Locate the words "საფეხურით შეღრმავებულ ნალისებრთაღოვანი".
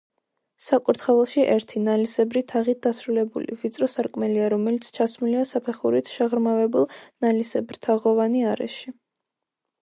5.51-8.43